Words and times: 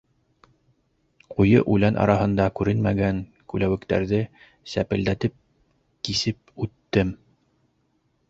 Ҡуйы 1.33 1.59
үлән 1.73 1.97
араһында 2.05 2.47
күренмәгән 2.59 3.19
күләүектәрҙе 3.53 4.21
сәпелдәтеп 4.73 5.35
кисеп 6.09 6.53
үттем. 6.67 7.13